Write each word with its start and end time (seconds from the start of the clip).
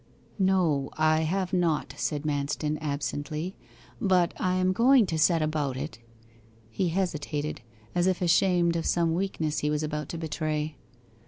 'No 0.39 0.89
I 0.93 1.19
have 1.19 1.53
not,' 1.53 1.93
said 1.95 2.23
Manston 2.23 2.79
absently. 2.81 3.55
'But 4.01 4.33
I 4.39 4.55
am 4.55 4.73
going 4.73 5.05
to 5.05 5.19
set 5.19 5.43
about 5.43 5.77
it.' 5.77 5.99
He 6.71 6.89
hesitated, 6.89 7.61
as 7.93 8.07
if 8.07 8.19
ashamed 8.19 8.75
of 8.75 8.87
some 8.87 9.13
weakness 9.13 9.59
he 9.59 9.69
was 9.69 9.83
about 9.83 10.09
to 10.09 10.17
betray. 10.17 10.75